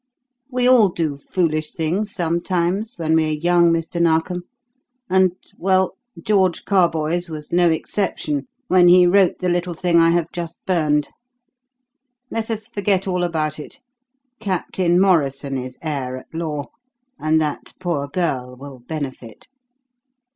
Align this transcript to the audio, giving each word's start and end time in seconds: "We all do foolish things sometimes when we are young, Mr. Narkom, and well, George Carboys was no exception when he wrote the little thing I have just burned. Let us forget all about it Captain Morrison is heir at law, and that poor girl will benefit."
"We 0.49 0.67
all 0.67 0.89
do 0.89 1.15
foolish 1.15 1.73
things 1.73 2.11
sometimes 2.11 2.97
when 2.97 3.13
we 3.13 3.27
are 3.29 3.33
young, 3.39 3.71
Mr. 3.71 4.01
Narkom, 4.01 4.45
and 5.11 5.33
well, 5.59 5.93
George 6.19 6.65
Carboys 6.65 7.29
was 7.29 7.51
no 7.53 7.69
exception 7.69 8.47
when 8.67 8.87
he 8.87 9.05
wrote 9.05 9.37
the 9.37 9.47
little 9.47 9.75
thing 9.75 9.99
I 9.99 10.09
have 10.09 10.31
just 10.31 10.57
burned. 10.65 11.09
Let 12.31 12.49
us 12.49 12.67
forget 12.67 13.07
all 13.07 13.23
about 13.23 13.59
it 13.59 13.79
Captain 14.39 14.99
Morrison 14.99 15.55
is 15.55 15.77
heir 15.83 16.17
at 16.17 16.33
law, 16.33 16.69
and 17.19 17.39
that 17.39 17.73
poor 17.79 18.07
girl 18.07 18.55
will 18.57 18.79
benefit." 18.79 19.45